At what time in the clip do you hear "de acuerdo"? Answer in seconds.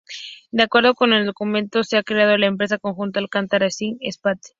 0.49-0.95